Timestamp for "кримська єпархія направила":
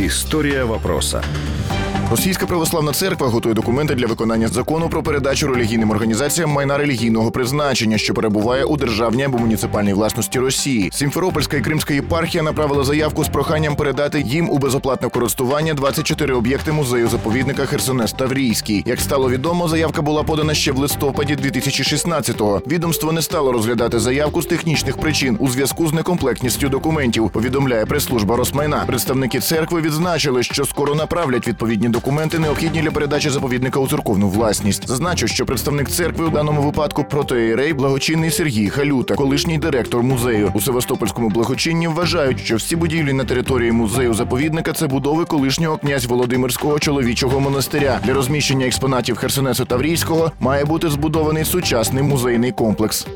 11.60-12.84